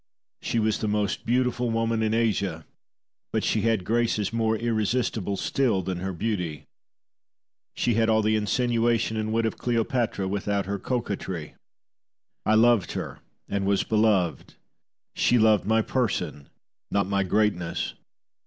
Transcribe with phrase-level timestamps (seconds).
[0.41, 2.65] She was the most beautiful woman in Asia,
[3.31, 6.63] but she had graces more irresistible still than her beauty.
[7.75, 11.53] She had all the insinuation and wit of Cleopatra, without her coquetry.
[12.47, 14.55] I loved her, and was beloved;
[15.15, 16.49] she loved my person,
[16.89, 17.93] not my greatness.